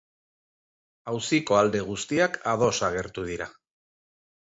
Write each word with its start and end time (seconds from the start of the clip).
Auziko 1.13 1.59
alde 1.59 1.83
guztiak 1.91 2.43
ados 2.57 2.73
agertu 2.91 3.31
dira. 3.33 3.53